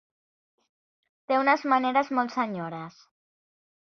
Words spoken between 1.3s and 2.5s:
Té unes maneres molt